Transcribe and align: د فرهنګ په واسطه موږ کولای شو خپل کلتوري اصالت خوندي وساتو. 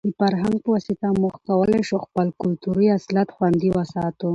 د 0.07 0.09
فرهنګ 0.19 0.57
په 0.63 0.69
واسطه 0.73 1.07
موږ 1.21 1.35
کولای 1.47 1.81
شو 1.87 1.97
خپل 2.05 2.27
کلتوري 2.41 2.87
اصالت 2.97 3.29
خوندي 3.35 3.69
وساتو. 3.71 4.29